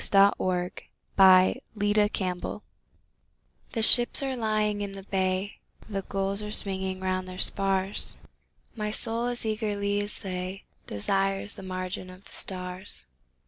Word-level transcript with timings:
Zoë 0.01 0.31
Akins 0.31 0.89
The 1.15 1.61
Wanderer 2.17 2.61
THE 3.73 3.81
ships 3.83 4.23
are 4.23 4.35
lying 4.35 4.81
in 4.81 4.93
the 4.93 5.03
bay, 5.03 5.59
The 5.87 6.01
gulls 6.01 6.41
are 6.41 6.49
swinging 6.49 6.99
round 7.01 7.27
their 7.27 7.37
spars; 7.37 8.17
My 8.75 8.89
soul 8.89 9.27
as 9.27 9.45
eagerly 9.45 10.01
as 10.01 10.21
they 10.21 10.63
Desires 10.87 11.53
the 11.53 11.61
margin 11.61 12.09
of 12.09 12.23
the 12.25 12.31
stars. 12.33 13.05